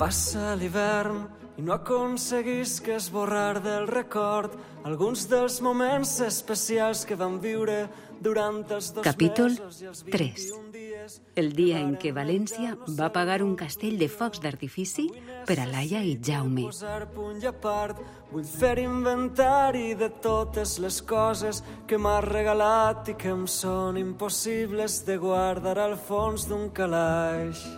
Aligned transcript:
Passa 0.00 0.54
l'hivern 0.56 1.26
i 1.60 1.62
no 1.62 1.74
aconseguís 1.74 2.78
que 2.80 2.94
esborrar 2.96 3.60
del 3.60 3.84
record 3.90 4.54
alguns 4.88 5.26
dels 5.28 5.58
moments 5.60 6.14
especials 6.24 7.02
que 7.04 7.18
vam 7.20 7.36
viure 7.42 7.82
durant 8.24 8.62
els 8.72 8.88
dos 8.96 9.04
Capítol 9.04 9.52
mesos 9.52 9.82
i 9.82 9.90
els 9.90 10.00
3. 10.06 10.46
21 10.54 10.72
dies 10.72 11.18
El 11.42 11.52
dia 11.58 11.82
en 11.84 11.98
què 12.00 12.14
València 12.16 12.78
va 12.96 13.10
pagar 13.12 13.42
un 13.44 13.52
castell 13.60 13.98
de 14.00 14.08
focs 14.08 14.40
d'artifici 14.40 15.04
per 15.44 15.58
a 15.60 15.68
Laia 15.68 16.00
i 16.00 16.16
Jaume. 16.16 16.64
posar 16.70 17.04
punt 17.12 17.44
i 17.44 17.52
part 17.60 18.00
vull 18.32 18.48
fer 18.48 18.78
inventari 18.80 19.92
de 20.00 20.08
totes 20.24 20.78
les 20.80 21.02
coses 21.04 21.60
que 21.86 22.00
m'has 22.00 22.24
regalat 22.24 23.12
i 23.12 23.18
que 23.20 23.36
em 23.36 23.44
són 23.44 24.00
impossibles 24.00 25.02
de 25.04 25.20
guardar 25.20 25.76
al 25.76 26.00
fons 26.08 26.48
d'un 26.48 26.70
calaix 26.72 27.68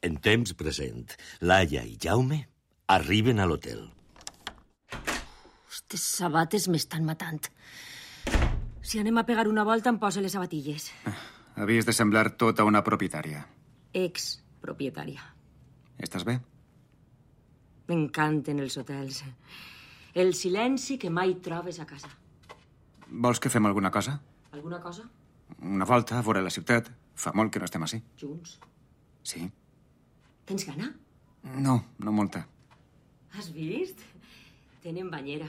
En 0.00 0.14
temps 0.22 0.52
present, 0.54 1.10
Laia 1.42 1.82
i 1.82 1.96
Jaume 1.98 2.44
arriben 2.94 3.40
a 3.42 3.46
l'hotel. 3.50 3.80
Estes 5.68 6.04
sabates 6.20 6.68
m'estan 6.70 7.02
matant. 7.08 7.48
Si 8.80 9.00
anem 9.02 9.18
a 9.18 9.24
pegar 9.26 9.48
una 9.50 9.64
volta, 9.66 9.90
em 9.90 9.98
posa 9.98 10.22
les 10.22 10.36
sabatilles. 10.38 10.86
Havies 11.58 11.88
de 11.88 11.96
semblar 11.96 12.30
tota 12.38 12.64
una 12.68 12.84
propietària. 12.86 13.42
Ex-propietària. 13.92 15.26
Estàs 15.98 16.22
bé? 16.28 16.38
M'encanten 17.90 18.62
els 18.62 18.78
hotels. 18.78 19.24
El 20.14 20.34
silenci 20.38 20.98
que 21.02 21.10
mai 21.10 21.34
trobes 21.42 21.82
a 21.82 21.86
casa. 21.90 22.10
Vols 23.08 23.42
que 23.42 23.50
fem 23.50 23.66
alguna 23.66 23.90
cosa? 23.90 24.20
Alguna 24.54 24.78
cosa? 24.80 25.08
Una 25.58 25.84
volta 25.88 26.18
a 26.18 26.22
veure 26.22 26.44
la 26.44 26.54
ciutat. 26.54 26.92
Fa 27.18 27.34
molt 27.34 27.50
que 27.50 27.58
no 27.58 27.66
estem 27.66 27.82
així. 27.82 27.98
Junts. 28.20 28.60
Sí? 29.26 29.48
Tens 30.48 30.64
gana? 30.66 30.90
No, 31.60 31.74
no 31.98 32.12
molta. 32.12 32.44
Has 33.36 33.50
vist? 33.52 34.00
Tenen 34.82 35.10
banyera. 35.12 35.48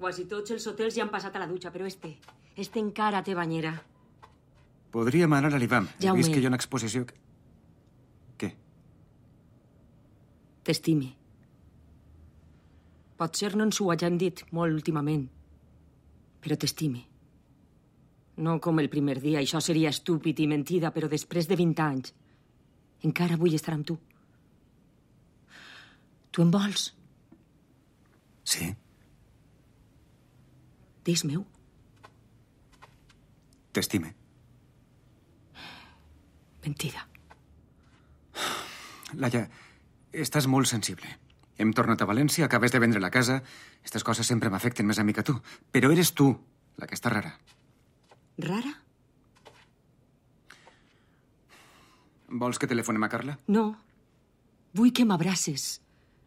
Quasi 0.00 0.26
tots 0.28 0.52
els 0.54 0.66
hotels 0.68 0.94
ja 0.96 1.04
han 1.04 1.12
passat 1.12 1.36
a 1.36 1.42
la 1.42 1.48
dutxa, 1.48 1.72
però 1.72 1.86
este... 1.88 2.14
Este 2.56 2.80
encara 2.82 3.22
té 3.24 3.34
banyera. 3.36 3.72
Podríem 4.92 5.32
anar 5.32 5.52
a 5.54 5.58
l'Ivam. 5.60 5.86
He 5.98 6.06
Jaume. 6.06 6.18
vist 6.20 6.32
que 6.34 6.40
hi 6.40 6.44
ha 6.48 6.50
una 6.52 6.58
exposició... 6.60 7.04
que- 7.06 7.18
Què? 8.40 8.50
T'estime. 10.66 11.12
Potser 13.20 13.54
no 13.56 13.64
ens 13.68 13.80
ho 13.80 13.90
hagin 13.92 14.16
dit 14.20 14.42
molt 14.56 14.74
últimament, 14.74 15.26
però 16.40 16.56
t'estime. 16.56 17.02
No 18.40 18.56
com 18.64 18.80
el 18.80 18.88
primer 18.88 19.18
dia, 19.20 19.40
això 19.42 19.60
seria 19.60 19.90
estúpid 19.92 20.38
i 20.40 20.46
mentida, 20.48 20.90
però 20.94 21.08
després 21.12 21.48
de 21.48 21.56
20 21.60 21.82
anys 21.84 22.14
encara 23.04 23.36
vull 23.40 23.54
estar 23.56 23.74
amb 23.76 23.86
tu. 23.88 23.98
Tu 26.30 26.42
em 26.42 26.50
vols? 26.54 26.90
Sí? 28.46 28.70
Dis 31.06 31.24
meu? 31.26 31.44
T'estime. 33.74 34.12
Mentida. 36.64 37.06
Laia, 39.18 39.46
estàs 40.12 40.46
molt 40.50 40.70
sensible. 40.70 41.08
Hem 41.60 41.72
tornat 41.76 42.00
a 42.00 42.08
València, 42.08 42.46
acabes 42.46 42.72
de 42.72 42.80
vendre 42.82 43.02
la 43.02 43.10
casa... 43.12 43.40
Aquestes 43.80 44.04
coses 44.04 44.28
sempre 44.28 44.50
m'afecten 44.52 44.86
més 44.86 44.98
a 45.00 45.04
mi 45.04 45.14
que 45.16 45.22
a 45.22 45.26
tu. 45.26 45.34
Però 45.72 45.90
eres 45.92 46.12
tu 46.12 46.28
la 46.76 46.86
que 46.86 46.96
està 46.98 47.12
rara. 47.12 47.32
Rara? 48.44 48.72
Vols 52.30 52.60
que 52.60 52.68
telefonem 52.70 53.04
a 53.04 53.08
Carla? 53.12 53.38
No. 53.48 53.64
Vull 54.76 54.92
que 54.94 55.06
m'abraces. 55.08 55.80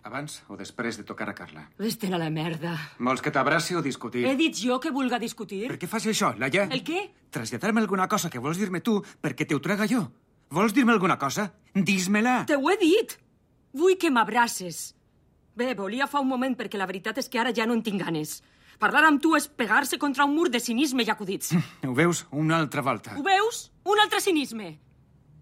Abans 0.04 0.42
o 0.52 0.58
després 0.60 0.98
de 1.00 1.06
tocar 1.08 1.30
a 1.32 1.34
Carla? 1.36 1.62
Vés-te'n 1.80 2.14
a 2.14 2.20
la 2.20 2.28
merda. 2.30 2.74
Vols 3.00 3.22
que 3.24 3.32
t'abraci 3.32 3.78
o 3.80 3.82
discutir? 3.82 4.26
He 4.28 4.36
dit 4.36 4.58
jo 4.60 4.76
que 4.84 4.92
vulga 4.92 5.20
discutir? 5.20 5.62
Per 5.72 5.78
què 5.80 5.88
fas 5.88 6.04
això, 6.12 6.34
Laia? 6.40 6.66
El 6.76 6.84
què? 6.84 7.06
Traslladar-me 7.32 7.80
alguna 7.80 8.10
cosa 8.12 8.30
que 8.30 8.42
vols 8.44 8.60
dir-me 8.60 8.82
tu 8.84 8.98
perquè 9.24 9.48
te 9.48 9.56
ho 9.56 9.62
traga 9.64 9.88
jo. 9.88 10.04
Vols 10.52 10.76
dir-me 10.76 10.92
alguna 10.92 11.16
cosa? 11.18 11.48
Dis-me-la. 11.74 12.44
Te 12.52 12.60
ho 12.60 12.68
he 12.70 12.76
dit. 12.82 13.16
Vull 13.72 13.96
que 13.98 14.12
m'abraces. 14.12 14.92
Bé, 15.56 15.72
volia 15.78 16.10
fa 16.12 16.20
un 16.20 16.28
moment 16.28 16.58
perquè 16.60 16.78
la 16.78 16.90
veritat 16.90 17.24
és 17.24 17.30
que 17.32 17.40
ara 17.40 17.54
ja 17.56 17.66
no 17.66 17.78
en 17.78 17.86
tinc 17.86 18.04
ganes. 18.04 18.42
Parlar 18.84 19.06
amb 19.08 19.22
tu 19.24 19.38
és 19.38 19.48
pegar-se 19.48 19.98
contra 20.02 20.26
un 20.28 20.36
mur 20.36 20.50
de 20.52 20.60
cinisme 20.60 21.06
i 21.08 21.10
acudits. 21.14 21.54
Ho 21.88 21.96
veus? 21.96 22.26
Una 22.32 22.60
altra 22.60 22.84
volta. 22.84 23.16
Ho 23.16 23.24
veus? 23.24 23.70
Un 23.88 24.04
altre 24.04 24.20
cinisme. 24.20 24.74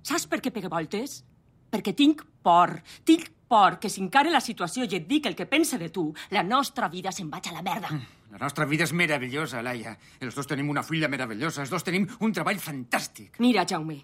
Saps 0.06 0.28
per 0.30 0.38
què 0.44 0.54
pegue 0.54 0.70
voltes? 0.70 1.24
Perquè 1.72 1.96
tinc 1.98 2.26
por. 2.44 2.76
Tinc 3.08 3.30
por 3.52 3.80
que 3.80 3.90
si 3.92 4.00
encara 4.04 4.32
la 4.32 4.40
situació 4.44 4.86
i 4.88 4.96
et 4.96 5.08
dic 5.08 5.26
el 5.28 5.36
que 5.36 5.48
pense 5.50 5.78
de 5.80 5.90
tu, 5.92 6.06
la 6.32 6.44
nostra 6.44 6.88
vida 6.88 7.12
se'n 7.12 7.30
vaig 7.32 7.50
a 7.50 7.56
la 7.58 7.64
merda. 7.66 7.90
La 8.32 8.40
nostra 8.40 8.64
vida 8.66 8.86
és 8.88 8.94
meravellosa, 8.96 9.60
Laia. 9.62 9.98
Els 10.24 10.36
dos 10.36 10.48
tenim 10.48 10.70
una 10.72 10.84
filla 10.88 11.10
meravellosa, 11.12 11.66
els 11.66 11.74
dos 11.74 11.84
tenim 11.84 12.08
un 12.24 12.32
treball 12.32 12.62
fantàstic. 12.64 13.42
Mira, 13.44 13.66
Jaume, 13.68 13.98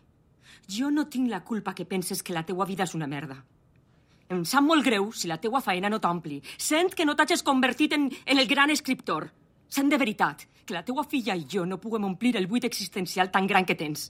jo 0.68 0.92
no 0.92 1.08
tinc 1.08 1.32
la 1.32 1.46
culpa 1.48 1.74
que 1.74 1.86
penses 1.88 2.24
que 2.24 2.36
la 2.36 2.44
teua 2.44 2.68
vida 2.68 2.84
és 2.84 2.96
una 3.00 3.08
merda. 3.08 3.40
Em 4.28 4.44
sap 4.44 4.66
molt 4.68 4.84
greu 4.84 5.14
si 5.16 5.30
la 5.32 5.40
teua 5.40 5.62
feina 5.64 5.88
no 5.88 6.02
t'ompli. 6.04 6.42
Sent 6.60 6.92
que 6.92 7.08
no 7.08 7.16
t'hagis 7.16 7.46
convertit 7.48 7.96
en, 7.96 8.10
en 8.26 8.44
el 8.44 8.48
gran 8.52 8.74
escriptor. 8.74 9.30
Sent 9.72 9.88
de 9.88 10.00
veritat 10.00 10.44
que 10.68 10.76
la 10.76 10.84
teua 10.84 11.08
filla 11.08 11.36
i 11.40 11.48
jo 11.48 11.64
no 11.66 11.80
puguem 11.80 12.04
omplir 12.04 12.36
el 12.36 12.52
buit 12.52 12.68
existencial 12.68 13.32
tan 13.32 13.48
gran 13.48 13.64
que 13.64 13.80
tens. 13.80 14.10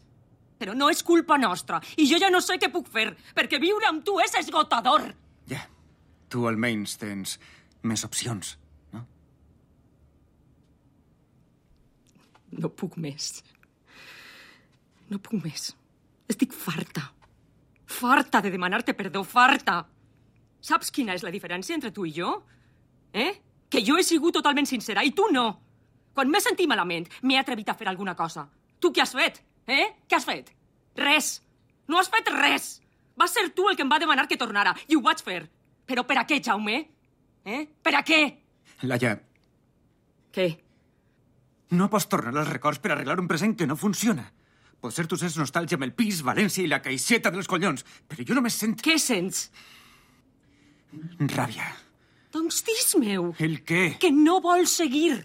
Però 0.58 0.74
no 0.74 0.90
és 0.90 1.04
culpa 1.06 1.38
nostra, 1.38 1.80
i 1.98 2.08
jo 2.10 2.18
ja 2.22 2.32
no 2.34 2.42
sé 2.42 2.58
què 2.62 2.72
puc 2.74 2.90
fer, 2.94 3.12
perquè 3.38 3.60
viure 3.62 3.90
amb 3.90 4.04
tu 4.06 4.18
és 4.24 4.34
esgotador. 4.40 5.06
Ja. 5.50 5.62
Tu 6.28 6.44
almenys 6.50 6.98
tens 7.00 7.38
més 7.88 8.04
opcions, 8.04 8.56
no? 8.92 9.04
No 12.58 12.72
puc 12.74 12.98
més. 13.00 13.30
No 15.08 15.22
puc 15.24 15.38
més. 15.44 15.70
Estic 16.28 16.52
farta. 16.52 17.06
Farta 17.88 18.42
de 18.44 18.52
demanar-te 18.52 18.98
perdó, 18.98 19.24
farta. 19.24 19.86
Saps 20.60 20.92
quina 20.92 21.16
és 21.16 21.24
la 21.24 21.32
diferència 21.32 21.78
entre 21.78 21.94
tu 21.96 22.04
i 22.06 22.12
jo? 22.12 22.34
Eh? 23.14 23.32
Que 23.72 23.84
jo 23.86 23.96
he 23.96 24.04
sigut 24.04 24.36
totalment 24.36 24.68
sincera 24.68 25.06
i 25.08 25.14
tu 25.16 25.30
no. 25.32 25.48
Quan 26.18 26.32
m'he 26.34 26.42
sentit 26.44 26.68
malament, 26.68 27.08
m'he 27.24 27.38
atrevit 27.40 27.70
a 27.70 27.78
fer 27.78 27.88
alguna 27.88 28.18
cosa. 28.18 28.48
Tu 28.82 28.92
què 28.92 29.06
has 29.06 29.14
fet? 29.16 29.40
Eh? 29.68 29.86
Què 30.08 30.16
has 30.18 30.26
fet? 30.28 30.52
Res. 30.98 31.32
No 31.88 32.00
has 32.00 32.10
fet 32.12 32.30
res. 32.34 32.70
Va 33.20 33.28
ser 33.28 33.48
tu 33.56 33.68
el 33.70 33.76
que 33.76 33.84
em 33.86 33.90
va 33.92 34.00
demanar 34.00 34.28
que 34.30 34.38
tornara 34.40 34.76
i 34.88 34.96
ho 34.96 35.02
vaig 35.04 35.22
fer. 35.26 35.42
Però 35.88 36.04
per 36.08 36.18
a 36.22 36.26
què, 36.28 36.40
Jaume? 36.44 36.78
Eh? 37.48 37.62
Per 37.84 37.94
a 37.96 38.04
què? 38.04 38.22
Laia, 38.84 39.16
Què? 40.38 40.48
no 41.72 41.88
pots 41.92 42.06
tornar 42.08 42.32
als 42.40 42.50
records 42.52 42.80
per 42.80 42.92
arreglar 42.94 43.18
un 43.20 43.28
present 43.28 43.56
que 43.58 43.66
no 43.68 43.76
funciona. 43.76 44.24
Potser 44.80 45.08
tu 45.10 45.18
sents 45.18 45.36
nostàlgia 45.40 45.76
amb 45.76 45.84
el 45.88 45.94
pis, 45.98 46.22
València 46.24 46.64
i 46.64 46.68
la 46.70 46.78
caixeta 46.86 47.32
dels 47.34 47.48
collons, 47.50 47.84
però 48.08 48.24
jo 48.28 48.36
només 48.38 48.54
sent 48.56 48.76
Què 48.86 48.96
sents? 49.02 49.48
ràbia. 51.34 51.66
Doncs 52.32 52.62
dis 52.68 52.94
meu. 53.02 53.32
El 53.40 53.58
què? 53.66 53.98
Que 54.00 54.12
no 54.14 54.40
vols 54.44 54.76
seguir. 54.80 55.18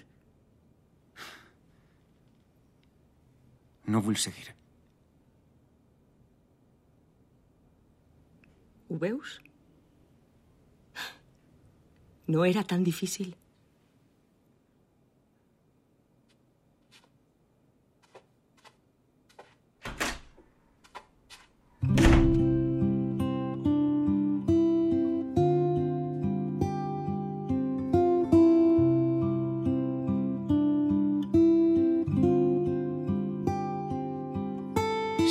No 3.86 4.00
vull 4.00 4.16
seguir. 4.16 4.52
Ho 8.88 8.98
veus? 8.98 9.40
No 12.28 12.44
era 12.44 12.62
tan 12.62 12.84
difícil. 12.84 13.34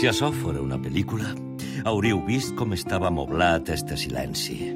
Si 0.01 0.07
això 0.09 0.31
fora 0.33 0.57
una 0.65 0.80
pel·lícula, 0.81 1.27
hauríeu 1.86 2.24
vist 2.25 2.56
com 2.57 2.71
estava 2.74 3.12
moblat 3.13 3.68
este 3.69 3.94
silenci. 4.01 4.71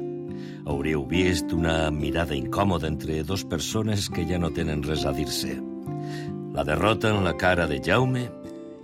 Hauríeu 0.70 1.00
vist 1.10 1.50
una 1.50 1.90
mirada 1.90 2.36
incòmoda 2.36 2.86
entre 2.86 3.24
dos 3.26 3.42
persones 3.42 4.06
que 4.06 4.22
ja 4.28 4.38
no 4.38 4.52
tenen 4.54 4.84
res 4.86 5.02
a 5.02 5.10
dir-se. 5.16 5.56
La 6.54 6.62
derrota 6.62 7.10
en 7.10 7.26
la 7.26 7.32
cara 7.34 7.66
de 7.66 7.80
Jaume 7.82 8.22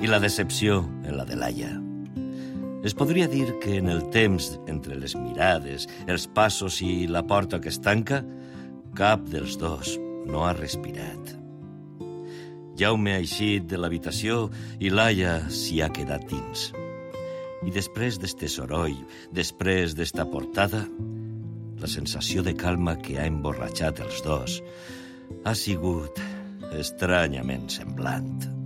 i 0.02 0.10
la 0.10 0.18
decepció 0.18 0.80
en 1.04 1.14
la 1.14 1.28
de 1.28 1.38
Laia. 1.38 1.70
Es 2.82 2.98
podria 2.98 3.28
dir 3.30 3.46
que 3.62 3.76
en 3.76 3.86
el 3.86 4.02
temps 4.10 4.56
entre 4.66 4.98
les 4.98 5.14
mirades, 5.14 5.86
els 6.10 6.26
passos 6.26 6.80
i 6.82 7.06
la 7.06 7.22
porta 7.22 7.62
que 7.62 7.70
es 7.70 7.78
tanca, 7.78 8.24
cap 8.98 9.22
dels 9.30 9.54
dos 9.62 9.94
no 10.26 10.42
ha 10.42 10.58
respirat. 10.58 11.41
Jaume 12.82 13.12
ha 13.14 13.20
eixit 13.22 13.68
de 13.70 13.78
l'habitació 13.78 14.48
i 14.82 14.90
Laia 14.90 15.36
s'hi 15.54 15.76
ha 15.84 15.90
quedat 15.94 16.24
dins. 16.26 16.64
I 17.62 17.70
després 17.70 18.16
d'este 18.18 18.48
soroll, 18.50 18.96
després 19.30 19.94
d'esta 19.94 20.26
portada, 20.26 20.80
la 21.78 21.90
sensació 21.92 22.42
de 22.42 22.56
calma 22.58 22.96
que 22.98 23.20
ha 23.20 23.28
emborratxat 23.30 24.02
els 24.02 24.18
dos 24.26 24.58
ha 25.46 25.54
sigut 25.54 26.18
estranyament 26.80 27.70
semblant. 27.70 28.61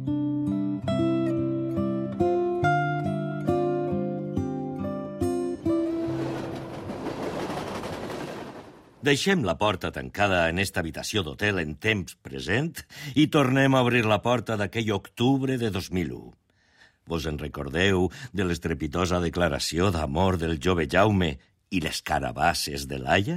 Deixem 9.06 9.44
la 9.46 9.54
porta 9.54 9.92
tancada 9.94 10.48
en 10.50 10.58
esta 10.58 10.80
habitació 10.82 11.22
d'hotel 11.22 11.60
en 11.60 11.76
temps 11.78 12.16
present 12.26 12.72
i 13.14 13.28
tornem 13.30 13.76
a 13.76 13.82
obrir 13.84 14.00
la 14.02 14.18
porta 14.24 14.56
d'aquell 14.58 14.88
octubre 14.96 15.54
de 15.60 15.68
2001. 15.70 16.32
Vos 17.06 17.28
en 17.30 17.38
recordeu 17.38 18.08
de 18.34 18.46
l'estrepitosa 18.48 19.20
declaració 19.22 19.92
d'amor 19.94 20.40
del 20.42 20.56
jove 20.58 20.88
Jaume 20.90 21.36
i 21.70 21.82
les 21.84 22.00
carabasses 22.02 22.88
de 22.90 22.98
Laia? 22.98 23.36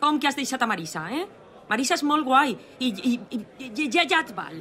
Com 0.00 0.16
que 0.16 0.30
has 0.30 0.40
deixat 0.40 0.64
a 0.64 0.70
Marisa, 0.70 1.04
eh? 1.12 1.26
Marisa 1.68 1.98
és 1.98 2.06
molt 2.08 2.24
guai 2.24 2.56
i, 2.56 2.88
i, 2.88 3.12
i, 3.36 3.42
i 3.60 3.90
ja, 3.92 4.06
ja 4.08 4.22
et 4.24 4.32
val. 4.32 4.56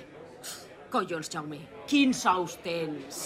Collons, 0.91 1.31
Jaume, 1.31 1.61
quins 1.87 2.19
sous 2.27 2.59
tens? 2.67 3.23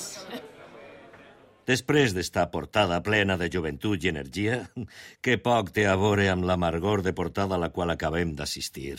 Després 1.67 2.13
d'esta 2.15 2.45
portada 2.47 3.01
plena 3.03 3.35
de 3.35 3.49
joventut 3.51 4.03
i 4.05 4.11
energia, 4.13 4.61
que 5.23 5.35
poc 5.43 5.73
té 5.75 5.83
a 5.87 5.97
veure 5.99 6.29
amb 6.31 6.47
l'amargor 6.47 7.03
de 7.03 7.13
portada 7.13 7.57
a 7.57 7.61
la 7.61 7.73
qual 7.75 7.91
acabem 7.91 8.33
d'assistir. 8.37 8.95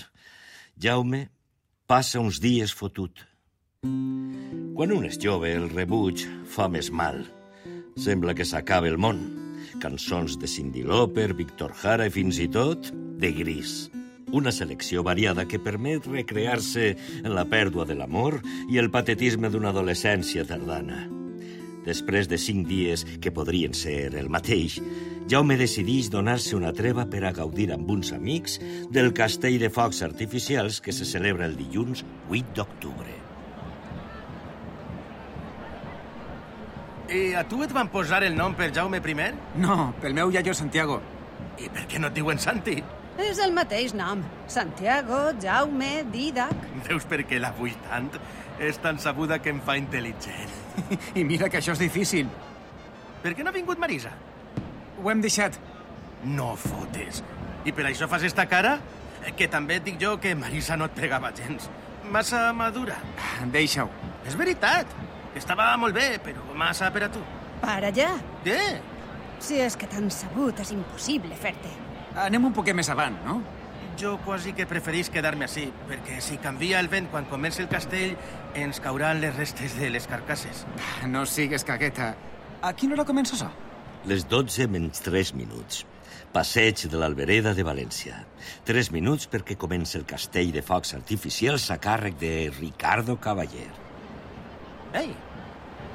Jaume 0.76 1.28
passa 1.88 2.20
uns 2.20 2.42
dies 2.44 2.74
fotut. 2.76 3.24
Quan 4.76 4.92
un 4.92 5.06
és 5.08 5.16
jove, 5.18 5.50
el 5.50 5.70
rebuig 5.72 6.26
fa 6.52 6.68
més 6.68 6.92
mal. 6.92 7.24
Sembla 7.98 8.34
que 8.36 8.46
s'acaba 8.46 8.90
el 8.90 8.98
món. 9.00 9.24
Cançons 9.82 10.36
de 10.38 10.46
Cindy 10.50 10.84
Lauper, 10.86 11.32
Víctor 11.38 11.72
Jara 11.80 12.06
i 12.06 12.12
fins 12.14 12.38
i 12.38 12.48
tot 12.52 12.92
de 12.92 13.32
Gris. 13.34 13.88
Una 14.28 14.52
selecció 14.52 15.02
variada 15.02 15.46
que 15.48 15.58
permet 15.62 16.06
recrear-se 16.06 16.90
en 17.22 17.32
la 17.32 17.46
pèrdua 17.48 17.88
de 17.88 17.96
l'amor 17.96 18.42
i 18.68 18.78
el 18.78 18.92
patetisme 18.92 19.48
d'una 19.48 19.72
adolescència 19.72 20.44
tardana. 20.44 21.06
Després 21.88 22.28
de 22.28 22.36
cinc 22.36 22.66
dies, 22.68 23.04
que 23.22 23.32
podrien 23.32 23.72
ser 23.72 24.12
el 24.20 24.28
mateix, 24.28 24.76
Jaume 25.28 25.56
decideix 25.60 26.10
donar-se 26.12 26.54
una 26.56 26.72
treva 26.76 27.06
per 27.08 27.22
a 27.24 27.32
gaudir 27.36 27.70
amb 27.72 27.88
uns 27.92 28.12
amics 28.16 28.58
del 28.92 29.14
castell 29.16 29.56
de 29.60 29.70
focs 29.72 30.02
artificials 30.04 30.82
que 30.84 30.92
se 30.92 31.08
celebra 31.08 31.48
el 31.48 31.56
dilluns 31.56 32.04
8 32.28 32.54
d'octubre. 32.56 33.16
I 37.08 37.22
a 37.40 37.44
tu 37.48 37.62
et 37.64 37.72
van 37.72 37.88
posar 37.88 38.20
el 38.26 38.36
nom 38.36 38.52
per 38.56 38.68
Jaume 38.76 39.00
I? 39.00 39.30
No, 39.56 39.94
pel 40.00 40.12
meu 40.12 40.32
iaio 40.32 40.52
Santiago. 40.52 41.00
I 41.56 41.70
per 41.72 41.86
què 41.88 42.00
no 42.00 42.12
et 42.12 42.18
diuen 42.20 42.38
Santi? 42.38 42.82
És 43.18 43.40
el 43.42 43.54
mateix 43.56 43.94
nom. 43.96 44.20
Santiago, 44.46 45.32
Jaume, 45.42 46.04
Didac... 46.12 46.68
Veus 46.86 47.08
per 47.08 47.24
què 47.24 47.40
la 47.40 47.50
vull 47.56 47.72
tant? 47.88 48.12
És 48.58 48.78
tan 48.82 48.98
sabuda 48.98 49.38
que 49.38 49.52
em 49.54 49.60
fa 49.62 49.76
intel·ligent. 49.78 50.54
I 51.18 51.24
mira 51.24 51.48
que 51.48 51.60
això 51.60 51.74
és 51.76 51.82
difícil. 51.82 52.30
Per 53.22 53.34
què 53.34 53.44
no 53.44 53.52
ha 53.52 53.56
vingut 53.56 53.78
Marisa? 53.78 54.10
Ho 54.98 55.10
hem 55.10 55.22
deixat. 55.22 55.58
No 56.26 56.54
fotes. 56.58 57.22
I 57.66 57.74
per 57.74 57.86
això 57.86 58.08
fas 58.10 58.24
esta 58.26 58.48
cara? 58.50 58.78
Que 59.38 59.48
també 59.50 59.78
et 59.78 59.86
dic 59.86 59.98
jo 60.02 60.16
que 60.22 60.34
Marisa 60.38 60.76
no 60.78 60.88
et 60.88 60.96
pegava 60.96 61.30
gens. 61.36 61.68
Massa 62.10 62.48
madura. 62.56 62.96
Deixa-ho. 63.52 63.90
És 64.26 64.34
veritat. 64.38 64.90
Estava 65.38 65.70
molt 65.78 65.94
bé, 65.94 66.16
però 66.24 66.42
massa 66.58 66.90
per 66.90 67.04
a 67.06 67.10
tu. 67.12 67.22
Para 67.62 67.92
ja. 67.94 68.14
Què? 68.46 68.58
Si 69.42 69.60
és 69.62 69.76
que 69.78 69.86
tan 69.90 70.08
sabut 70.10 70.58
és 70.64 70.72
impossible 70.74 71.36
fer-te. 71.38 71.70
Anem 72.18 72.48
un 72.48 72.54
poquet 72.56 72.74
més 72.74 72.88
avant, 72.90 73.14
no? 73.26 73.38
Jo 73.98 74.16
quasi 74.22 74.52
que 74.54 74.62
preferís 74.70 75.08
quedar-me 75.10 75.48
així, 75.48 75.64
perquè 75.88 76.20
si 76.22 76.36
canvia 76.38 76.78
el 76.78 76.86
vent 76.92 77.08
quan 77.10 77.24
comença 77.26 77.64
el 77.64 77.70
castell, 77.70 78.12
ens 78.54 78.78
cauran 78.78 79.18
les 79.18 79.34
restes 79.34 79.74
de 79.74 79.90
les 79.90 80.06
carcasses. 80.06 80.62
No 81.10 81.24
sigues 81.26 81.66
cagueta. 81.66 82.12
A 82.62 82.70
quina 82.78 82.94
hora 82.94 83.06
comença 83.08 83.34
això? 83.34 83.48
Les 84.06 84.22
12 84.30 84.68
menys 84.70 85.02
3 85.02 85.34
minuts. 85.34 85.82
Passeig 86.30 86.84
de 86.86 87.00
l'Albereda 87.00 87.56
de 87.58 87.64
València. 87.66 88.20
3 88.68 88.92
minuts 88.94 89.26
perquè 89.32 89.56
comença 89.58 89.98
el 89.98 90.06
castell 90.06 90.52
de 90.54 90.62
focs 90.62 90.94
artificials 90.94 91.66
a 91.74 91.80
càrrec 91.82 92.20
de 92.22 92.32
Ricardo 92.54 93.18
Cavaller. 93.18 93.72
Ei, 94.94 95.10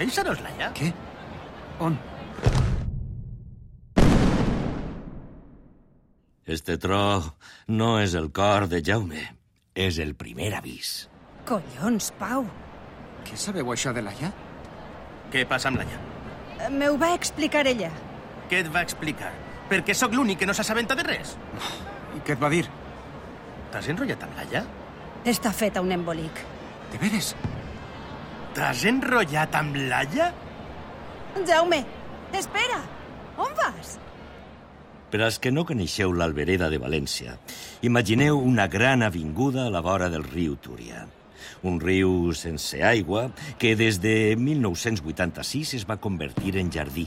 ells 0.03 0.19
no 0.27 0.35
és 0.35 0.43
l'Alla? 0.43 0.73
Què? 0.75 0.91
On? 1.79 1.95
Este 6.53 6.77
tro 6.77 7.33
no 7.67 7.87
és 7.99 8.13
el 8.13 8.27
cor 8.31 8.67
de 8.69 8.81
Jaume, 8.85 9.23
és 9.73 9.97
el 10.03 10.11
primer 10.13 10.51
avís. 10.53 11.07
Collons, 11.49 12.11
Pau. 12.19 12.45
Què 13.25 13.37
sabeu 13.39 13.71
això 13.73 13.93
de 13.95 14.03
l'Aia? 14.05 14.29
Què 15.33 15.47
passa 15.49 15.71
amb 15.71 15.81
l'Alla? 15.81 15.97
Eh, 16.59 16.69
Me 16.69 16.91
ho 16.91 16.97
va 17.01 17.13
explicar 17.17 17.65
ella. 17.71 17.89
Què 18.51 18.61
et 18.61 18.69
va 18.75 18.83
explicar? 18.85 19.31
Perquè 19.71 19.95
sóc 19.97 20.13
l'únic 20.13 20.43
que 20.43 20.45
no 20.45 20.53
s'assabenta 20.53 20.93
de 20.99 21.07
res. 21.07 21.33
I 22.13 22.21
què 22.21 22.35
et 22.37 22.43
va 22.45 22.51
dir? 22.53 22.67
T'has 23.73 23.89
enrotllat 23.89 24.27
amb 24.27 24.37
l'Alla? 24.37 24.63
Està 25.33 25.49
feta 25.63 25.81
un 25.81 25.91
embolic. 25.95 26.43
De 26.93 27.01
veres? 27.01 27.33
T'has 28.53 28.85
enrotllat 28.93 29.57
amb 29.57 29.81
l'Alla? 29.89 30.29
Jaume, 31.49 31.81
espera! 32.37 32.83
On 33.41 33.49
vas? 33.57 33.97
Per 35.13 35.19
als 35.21 35.35
que 35.37 35.51
no 35.53 35.61
coneixeu 35.69 36.09
l'Albereda 36.17 36.71
de 36.73 36.79
València, 36.81 37.35
imagineu 37.85 38.39
una 38.41 38.65
gran 38.65 39.05
avinguda 39.05 39.67
a 39.67 39.69
la 39.69 39.83
vora 39.85 40.07
del 40.09 40.25
riu 40.25 40.55
Túria. 40.57 41.03
Un 41.69 41.77
riu 41.77 42.33
sense 42.33 42.81
aigua 42.81 43.27
que 43.61 43.75
des 43.77 44.01
de 44.01 44.33
1986 44.41 45.75
es 45.77 45.85
va 45.85 46.01
convertir 46.01 46.57
en 46.57 46.73
jardí, 46.73 47.05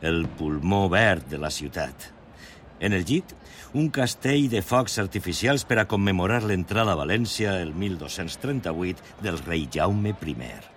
el 0.00 0.24
pulmó 0.40 0.86
verd 0.88 1.28
de 1.28 1.44
la 1.44 1.52
ciutat. 1.52 2.08
En 2.80 2.96
el 2.96 3.04
llit, 3.04 3.36
un 3.76 3.90
castell 3.92 4.48
de 4.48 4.64
focs 4.64 4.96
artificials 5.02 5.68
per 5.68 5.82
a 5.82 5.90
commemorar 5.90 6.46
l'entrada 6.48 6.96
a 6.96 7.02
València 7.04 7.58
el 7.60 7.76
1238 7.76 9.20
del 9.20 9.44
rei 9.44 9.68
Jaume 9.68 10.16
I 10.16 10.73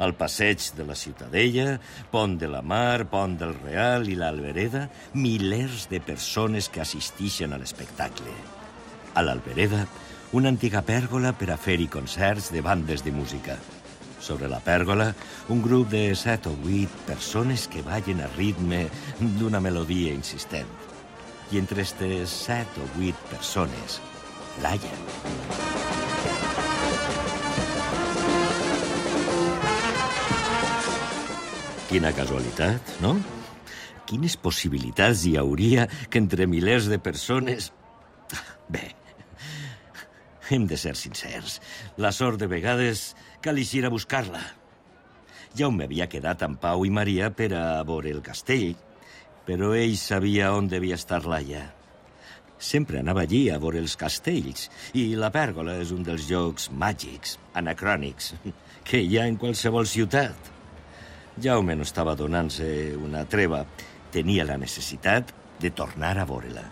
al 0.00 0.14
passeig 0.16 0.72
de 0.76 0.84
la 0.88 0.96
Ciutadella, 0.96 1.78
Pont 2.10 2.38
de 2.40 2.48
la 2.48 2.62
Mar, 2.62 3.06
Pont 3.12 3.36
del 3.38 3.52
Real 3.60 4.08
i 4.08 4.16
l'Albereda, 4.16 4.88
milers 5.14 5.86
de 5.92 6.00
persones 6.00 6.70
que 6.72 6.80
assistixen 6.80 7.52
a 7.52 7.60
l'espectacle. 7.60 8.32
A 9.14 9.22
l'Albereda, 9.22 9.84
una 10.32 10.48
antiga 10.48 10.80
pèrgola 10.86 11.34
per 11.36 11.50
a 11.52 11.58
fer-hi 11.60 11.88
concerts 11.92 12.50
de 12.54 12.64
bandes 12.64 13.04
de 13.04 13.12
música. 13.12 13.58
Sobre 14.20 14.48
la 14.48 14.60
pèrgola, 14.64 15.10
un 15.52 15.62
grup 15.64 15.90
de 15.92 16.04
set 16.16 16.48
o 16.48 16.54
vuit 16.64 16.92
persones 17.06 17.66
que 17.68 17.84
ballen 17.84 18.20
a 18.24 18.28
ritme 18.36 18.86
d'una 19.38 19.60
melodia 19.60 20.14
insistent. 20.16 20.68
I 21.50 21.58
entre 21.58 21.82
aquestes 21.82 22.38
set 22.46 22.78
o 22.78 22.86
vuit 22.96 23.28
persones, 23.32 24.00
Laia. 24.62 25.69
Quina 31.90 32.12
casualitat, 32.14 32.90
no? 33.02 33.16
Quines 34.06 34.36
possibilitats 34.38 35.24
hi 35.26 35.32
hauria 35.40 35.88
que 36.06 36.20
entre 36.22 36.46
milers 36.46 36.86
de 36.86 37.00
persones... 37.02 37.72
Bé, 38.70 38.92
hem 40.54 40.68
de 40.70 40.78
ser 40.78 40.92
sincers. 40.94 41.56
La 41.98 42.12
sort 42.14 42.38
de 42.38 42.46
vegades 42.46 43.16
cal 43.42 43.58
eixir 43.58 43.82
a 43.82 43.90
buscar-la. 43.90 44.44
Jaume 45.58 45.88
havia 45.88 46.06
quedat 46.12 46.44
amb 46.46 46.60
Pau 46.62 46.86
i 46.86 46.92
Maria 46.94 47.32
per 47.34 47.50
a 47.58 47.64
veure 47.82 48.14
el 48.14 48.22
castell, 48.22 48.78
però 49.48 49.72
ell 49.74 49.96
sabia 49.98 50.52
on 50.54 50.70
devia 50.70 50.94
estar 50.94 51.24
l'Aia. 51.26 51.64
Sempre 52.70 53.02
anava 53.02 53.26
allí 53.26 53.48
a 53.50 53.58
veure 53.58 53.82
els 53.82 53.98
castells, 53.98 54.68
i 54.94 55.08
la 55.18 55.32
pèrgola 55.34 55.74
és 55.82 55.90
un 55.90 56.06
dels 56.06 56.30
llocs 56.30 56.70
màgics, 56.70 57.34
anacrònics, 57.58 58.36
que 58.86 59.02
hi 59.02 59.18
ha 59.18 59.26
en 59.26 59.42
qualsevol 59.42 59.90
ciutat. 59.90 60.59
Jaume 61.38 61.76
no 61.76 61.82
estava 61.86 62.16
donant-se 62.18 62.96
una 62.98 63.24
treva. 63.28 63.64
Tenia 64.10 64.44
la 64.44 64.56
necessitat 64.58 65.30
de 65.62 65.70
tornar 65.70 66.16
a 66.18 66.24
veure-la. 66.26 66.64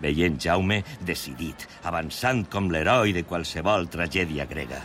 Veient 0.00 0.38
Jaume 0.40 0.80
decidit, 1.06 1.66
avançant 1.86 2.44
com 2.50 2.70
l'heroi 2.72 3.12
de 3.16 3.22
qualsevol 3.28 3.86
tragèdia 3.92 4.46
grega. 4.50 4.80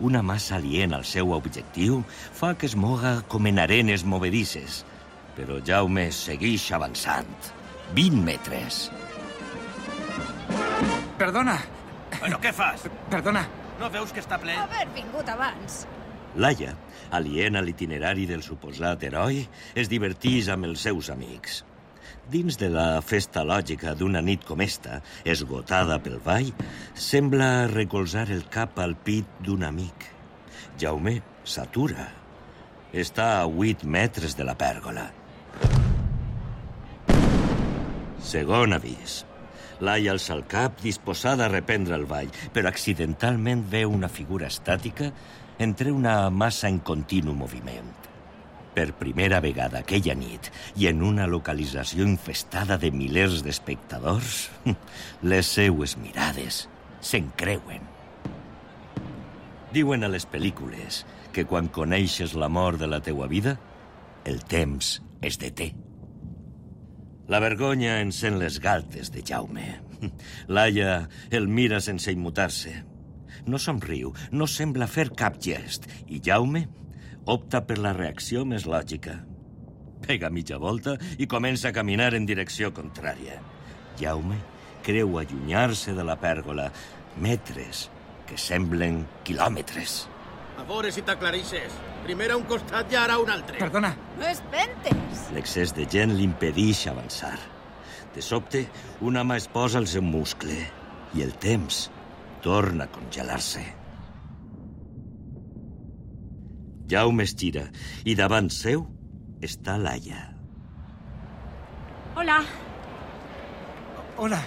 Una 0.00 0.22
massa 0.24 0.56
alien 0.56 0.94
al 0.96 1.04
seu 1.04 1.32
objectiu 1.36 2.00
fa 2.08 2.54
que 2.54 2.66
es 2.70 2.76
moga 2.76 3.18
com 3.28 3.46
en 3.50 3.58
arenes 3.60 4.04
movedisses. 4.04 4.84
Però 5.36 5.58
Jaume 5.66 6.08
segueix 6.14 6.70
avançant. 6.72 7.50
20 7.94 8.22
metres. 8.24 8.86
Perdona, 11.18 11.58
Bueno, 12.20 12.38
què 12.40 12.52
fas? 12.52 12.82
perdona. 13.10 13.44
No 13.80 13.88
veus 13.90 14.10
que 14.12 14.20
està 14.20 14.36
ple? 14.40 14.52
Haver 14.56 14.86
vingut 14.94 15.28
abans. 15.28 15.86
Laia, 16.36 16.76
aliena 17.10 17.58
a 17.58 17.64
l'itinerari 17.66 18.26
del 18.30 18.44
suposat 18.46 19.02
heroi, 19.02 19.42
es 19.74 19.90
divertís 19.90 20.50
amb 20.52 20.68
els 20.68 20.84
seus 20.86 21.10
amics. 21.10 21.64
Dins 22.30 22.54
de 22.60 22.68
la 22.70 23.00
festa 23.02 23.42
lògica 23.42 23.96
d'una 23.98 24.22
nit 24.22 24.44
com 24.46 24.62
esta, 24.62 25.00
esgotada 25.24 25.98
pel 26.02 26.20
ball, 26.22 26.52
sembla 26.94 27.66
recolzar 27.72 28.28
el 28.30 28.44
cap 28.52 28.78
al 28.78 28.94
pit 28.94 29.26
d'un 29.42 29.66
amic. 29.66 30.06
Jaume 30.78 31.16
s'atura. 31.42 32.06
Està 32.94 33.32
a 33.40 33.48
8 33.48 33.86
metres 33.86 34.36
de 34.38 34.46
la 34.46 34.54
pèrgola. 34.58 35.08
Segon 38.30 38.78
avís. 38.78 39.24
Laia 39.80 40.12
alça 40.12 40.34
el 40.36 40.44
cap, 40.44 40.82
disposada 40.84 41.46
a 41.46 41.52
reprendre 41.52 41.96
el 41.96 42.04
ball, 42.08 42.28
però 42.52 42.68
accidentalment 42.68 43.64
veu 43.72 43.92
una 43.96 44.10
figura 44.12 44.50
estàtica 44.52 45.08
entre 45.60 45.92
una 45.92 46.28
massa 46.30 46.68
en 46.68 46.80
continu 46.84 47.32
moviment. 47.36 47.88
Per 48.76 48.92
primera 49.00 49.40
vegada 49.40 49.80
aquella 49.80 50.14
nit, 50.14 50.50
i 50.76 50.86
en 50.92 51.02
una 51.02 51.26
localització 51.26 52.06
infestada 52.06 52.78
de 52.78 52.92
milers 52.94 53.42
d'espectadors, 53.44 54.48
les 55.32 55.48
seues 55.56 55.96
mirades 55.98 56.66
s'encreuen. 57.00 57.88
Diuen 59.74 60.04
a 60.04 60.10
les 60.12 60.26
pel·lícules 60.26 61.04
que 61.34 61.46
quan 61.46 61.70
coneixes 61.72 62.34
l'amor 62.34 62.78
de 62.78 62.90
la 62.90 63.00
teua 63.04 63.30
vida, 63.30 63.56
el 64.24 64.42
temps 64.44 64.98
es 65.22 65.38
deté. 65.40 65.72
La 67.30 67.38
vergonya 67.38 68.00
encén 68.02 68.40
les 68.40 68.58
galtes 68.58 69.12
de 69.14 69.22
Jaume. 69.22 69.78
Laia 70.56 71.08
el 71.30 71.46
mira 71.46 71.78
sense 71.80 72.10
immutar-se. 72.10 72.72
No 73.46 73.60
somriu, 73.62 74.10
no 74.34 74.48
sembla 74.50 74.88
fer 74.90 75.12
cap 75.14 75.38
gest, 75.38 75.86
i 76.10 76.18
Jaume 76.18 76.64
opta 77.30 77.60
per 77.68 77.78
la 77.78 77.92
reacció 77.94 78.42
més 78.42 78.66
lògica. 78.66 79.20
Pega 80.02 80.32
mitja 80.34 80.58
volta 80.58 80.96
i 81.22 81.28
comença 81.30 81.70
a 81.70 81.76
caminar 81.76 82.16
en 82.18 82.26
direcció 82.26 82.72
contrària. 82.74 83.38
Jaume 84.00 84.40
creu 84.82 85.20
allunyar-se 85.20 85.94
de 85.94 86.02
la 86.02 86.18
pèrgola, 86.18 86.72
metres 87.20 87.86
que 88.26 88.38
semblen 88.40 89.04
quilòmetres. 89.22 90.00
A 90.58 90.66
veure 90.66 90.90
si 90.90 91.06
t'aclareixes. 91.06 91.78
Primer 92.10 92.32
a 92.34 92.36
un 92.40 92.42
costat 92.42 92.90
i 92.90 92.96
ara 92.98 93.14
a 93.14 93.22
un 93.22 93.28
altre. 93.30 93.54
Perdona, 93.54 93.92
No 94.18 94.26
espentes! 94.26 95.20
L'excés 95.30 95.70
de 95.76 95.84
gent 95.86 96.10
l'impedeix 96.18 96.80
avançar. 96.90 97.36
De 98.10 98.22
sobte, 98.26 98.64
una 99.06 99.22
mà 99.22 99.36
es 99.38 99.46
posa 99.46 99.78
al 99.78 99.86
seu 99.86 100.02
muscle 100.02 100.56
i 101.14 101.22
el 101.22 101.36
temps 101.38 101.84
torna 102.42 102.88
a 102.88 102.90
congelar-se. 102.90 103.62
Jaume 106.90 107.22
es 107.22 107.36
gira 107.38 107.68
i 108.02 108.16
davant 108.18 108.50
seu 108.50 108.82
està 109.46 109.78
Laia. 109.78 110.24
Hola, 112.18 112.40
hola. 114.18 114.40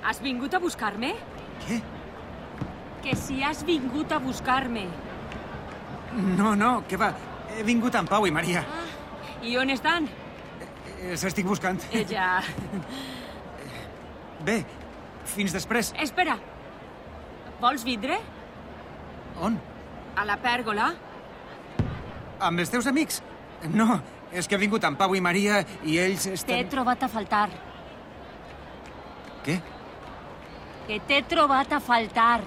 has 0.00 0.22
vingut 0.24 0.56
a 0.56 0.62
buscar-me? 0.64 1.12
Què? 1.66 1.82
Que 3.04 3.14
si 3.26 3.42
has 3.42 3.60
vingut 3.68 4.16
a 4.16 4.18
buscar-me. 4.30 4.86
No, 6.16 6.54
no, 6.56 6.70
què 6.88 6.96
va? 7.00 7.10
He 7.56 7.64
vingut 7.66 7.94
amb 7.98 8.08
Pau 8.08 8.24
i 8.26 8.32
Maria. 8.32 8.62
I 9.44 9.56
on 9.60 9.70
estan? 9.72 10.08
Els 11.06 11.24
estic 11.28 11.46
buscant. 11.46 11.80
Ella... 11.92 12.40
Bé, 14.46 14.60
fins 15.28 15.52
després. 15.52 15.92
Espera. 16.00 16.36
Vols 17.60 17.84
vidre? 17.84 18.18
On? 19.44 19.56
A 20.16 20.24
la 20.28 20.36
pèrgola? 20.40 20.90
Amb 22.40 22.62
els 22.62 22.72
teus 22.72 22.88
amics? 22.88 23.22
No, 23.72 24.00
és 24.32 24.48
que 24.48 24.56
he 24.56 24.60
vingut 24.60 24.84
amb 24.84 24.98
Pau 25.00 25.14
i 25.16 25.22
Maria 25.24 25.62
i 25.84 25.98
ells 26.00 26.26
T'he 26.28 26.36
estan... 26.36 26.68
trobat 26.72 27.04
a 27.04 27.08
faltar. 27.12 27.48
Què? 29.44 29.56
Que 30.86 31.00
t'he 31.08 31.22
trobat 31.28 31.72
a 31.76 31.80
faltar. 31.82 32.40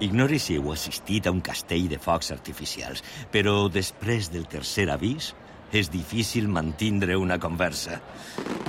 Ignori 0.00 0.38
si 0.38 0.54
heu 0.54 0.70
assistit 0.70 1.26
a 1.26 1.32
un 1.34 1.40
castell 1.42 1.88
de 1.90 1.98
focs 1.98 2.30
artificials, 2.30 3.02
però 3.34 3.66
després 3.66 4.30
del 4.30 4.46
tercer 4.46 4.86
avís 4.94 5.32
és 5.74 5.90
difícil 5.90 6.46
mantindre 6.48 7.16
una 7.18 7.38
conversa. 7.42 7.98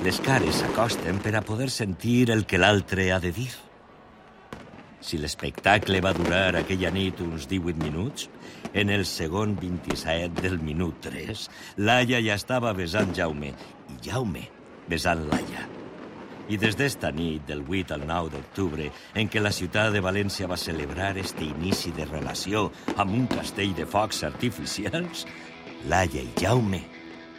Les 0.04 0.18
cares 0.24 0.58
s'acosten 0.60 1.22
per 1.22 1.36
a 1.38 1.44
poder 1.46 1.70
sentir 1.70 2.32
el 2.34 2.44
que 2.50 2.58
l'altre 2.58 3.12
ha 3.14 3.20
de 3.22 3.30
dir. 3.36 3.50
Si 5.00 5.16
l'espectacle 5.16 6.02
va 6.04 6.12
durar 6.12 6.58
aquella 6.58 6.90
nit 6.92 7.22
uns 7.24 7.46
18 7.48 7.78
minuts, 7.80 8.28
en 8.74 8.90
el 8.90 9.06
segon 9.06 9.54
27 9.56 10.42
del 10.42 10.58
minut 10.60 11.00
3, 11.06 11.48
Laia 11.78 12.20
ja 12.20 12.36
estava 12.36 12.74
besant 12.76 13.14
Jaume 13.16 13.54
i 13.54 14.00
Jaume 14.04 14.48
besant 14.90 15.24
Laia. 15.30 15.79
I 16.50 16.56
des 16.58 16.74
d'esta 16.74 17.12
nit, 17.14 17.44
del 17.46 17.60
8 17.62 17.92
al 17.94 18.02
9 18.08 18.32
d'octubre, 18.34 18.88
en 19.14 19.28
què 19.30 19.38
la 19.38 19.52
ciutat 19.54 19.94
de 19.94 20.00
València 20.02 20.48
va 20.50 20.58
celebrar 20.58 21.14
este 21.20 21.44
inici 21.46 21.92
de 21.94 22.02
relació 22.08 22.72
amb 22.96 23.14
un 23.14 23.28
castell 23.30 23.70
de 23.78 23.86
focs 23.86 24.24
artificials, 24.26 25.26
Laia 25.86 26.24
i 26.26 26.32
Jaume 26.40 26.80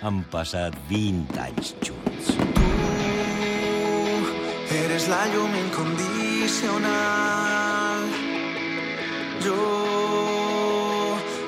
han 0.01 0.23
passat 0.31 0.71
20 0.87 1.39
anys 1.43 1.75
junts. 1.83 2.31
Eres 4.79 5.07
la 5.11 5.27
llum 5.33 5.51
incondicional. 5.59 8.07
Jo 9.43 10.00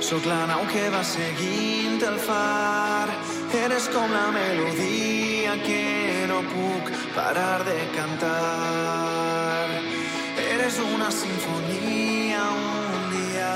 sóc 0.04 0.26
la 0.28 0.44
nau 0.50 0.66
que 0.68 0.84
va 0.92 1.00
seguint 1.08 2.02
el 2.04 2.18
far. 2.20 3.08
Eres 3.56 3.86
com 3.94 4.12
la 4.12 4.32
melodia 4.36 5.54
que 5.64 6.26
no 6.28 6.42
puc 6.50 6.90
parar 7.16 7.64
de 7.64 7.78
cantar. 7.96 9.70
Eres 10.44 10.80
una 10.84 11.10
sinfonia 11.12 12.42
un 12.52 13.08
dia 13.14 13.54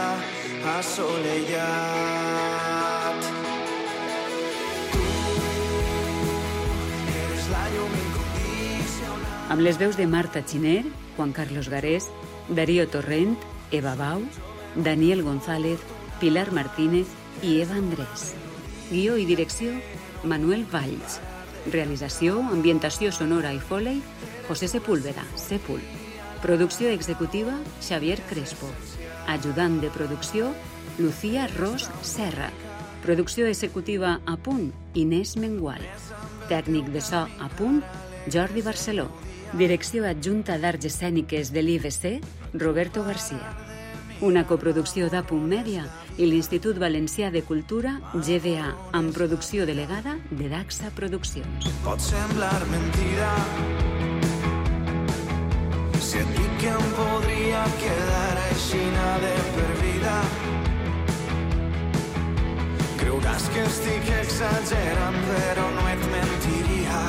assolellat. 0.78 2.08
Amb 9.48 9.64
les 9.64 9.78
veus 9.80 9.96
de 10.00 10.08
Marta 10.08 10.42
Xiner, 10.44 10.84
Juan 11.18 11.32
Carlos 11.32 11.70
Garés, 11.70 12.10
Darío 12.48 12.88
Torrent, 12.88 13.38
Eva 13.72 13.96
Bau, 13.96 14.22
Daniel 14.76 15.24
González, 15.24 15.80
Pilar 16.20 16.52
Martínez 16.52 17.06
i 17.44 17.60
Eva 17.62 17.76
Andrés. 17.78 18.32
Guió 18.90 19.18
i 19.22 19.26
direcció, 19.30 19.76
Manuel 20.26 20.64
Valls. 20.72 21.20
Realització, 21.70 22.40
ambientació 22.42 23.12
sonora 23.14 23.52
i 23.54 23.60
foley, 23.62 24.00
José 24.48 24.70
Sepúlveda, 24.72 25.26
Sepul. 25.38 25.84
Producció 26.42 26.90
executiva, 26.90 27.54
Xavier 27.86 28.18
Crespo. 28.30 28.70
Ajudant 29.28 29.78
de 29.82 29.92
producció, 29.94 30.50
Lucía 30.98 31.46
Ros 31.54 31.90
Serra. 32.02 32.50
Producció 33.04 33.46
executiva 33.46 34.20
a 34.26 34.38
punt, 34.38 34.72
Inés 34.96 35.36
Mengual. 35.38 35.86
Tècnic 36.50 36.90
de 36.96 37.02
so 37.02 37.28
a 37.28 37.50
punt, 37.60 37.84
Jordi 38.34 38.66
Barceló. 38.66 39.12
Direcció 39.54 40.08
adjunta 40.10 40.58
d'Arts 40.58 40.90
Escèniques 40.90 41.54
de 41.54 41.62
l'IBC, 41.62 42.20
Roberto 42.54 43.04
García. 43.04 43.54
Una 44.20 44.48
coproducció 44.50 45.12
d'Apunt 45.14 45.46
Mèdia 45.46 45.84
i 46.18 46.26
l'Institut 46.26 46.78
Valencià 46.82 47.30
de 47.32 47.44
Cultura, 47.46 47.98
GVA, 48.14 48.74
amb 48.98 49.14
producció 49.14 49.66
delegada 49.70 50.18
de 50.32 50.50
Daxa 50.50 50.90
Produccions. 50.96 51.70
pot 51.84 52.02
semblar 52.02 52.66
mentida 52.72 53.32
si 56.02 56.18
et 56.18 56.30
dic 56.38 56.52
que 56.62 56.70
em 56.72 56.92
podria 56.98 57.64
quedar 57.82 58.38
aixina 58.48 59.08
de 59.24 59.34
per 59.56 59.72
vida. 59.82 60.14
Creuràs 63.02 63.48
que 63.54 63.66
estic 63.66 64.12
exagerant 64.22 65.20
però 65.32 65.66
no 65.76 65.84
et 65.94 66.06
mentiria. 66.14 67.02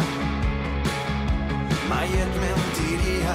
Mai 1.93 2.11
et 2.25 2.41
mentiria 2.43 3.28